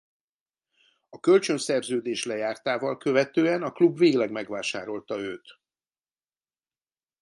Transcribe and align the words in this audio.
A 1.09 1.19
kölcsön 1.19 1.57
szerződés 1.57 2.25
lejártával 2.25 2.97
követően 2.97 3.63
a 3.63 3.71
klub 3.71 3.97
végleg 3.97 4.31
megvásárolta 4.31 5.17
őt. 5.19 5.59